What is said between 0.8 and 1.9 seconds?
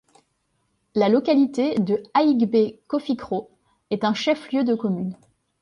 La localité